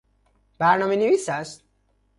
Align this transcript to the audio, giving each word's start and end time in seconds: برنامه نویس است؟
برنامه 0.57 0.95
نویس 0.95 1.29
است؟ 1.29 1.63